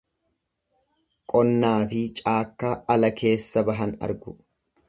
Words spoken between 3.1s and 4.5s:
keessa bahan argu.